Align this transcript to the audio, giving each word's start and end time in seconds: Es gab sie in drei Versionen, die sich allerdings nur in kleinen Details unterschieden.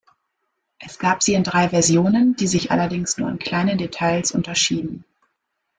Es 0.79 0.97
gab 0.97 1.21
sie 1.21 1.35
in 1.35 1.43
drei 1.43 1.69
Versionen, 1.69 2.35
die 2.35 2.47
sich 2.47 2.71
allerdings 2.71 3.19
nur 3.19 3.29
in 3.29 3.37
kleinen 3.37 3.77
Details 3.77 4.31
unterschieden. 4.31 5.05